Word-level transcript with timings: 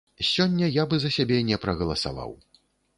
Сёння 0.29 0.69
я 0.81 0.87
бы 0.89 0.95
за 1.05 1.13
сябе 1.17 1.37
не 1.51 1.63
прагаласаваў. 1.67 2.39